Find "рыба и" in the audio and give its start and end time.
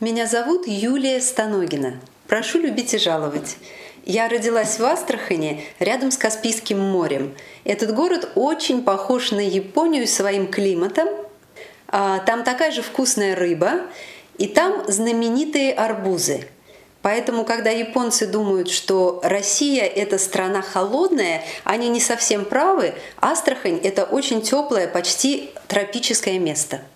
13.36-14.46